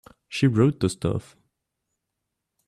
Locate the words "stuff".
0.89-1.37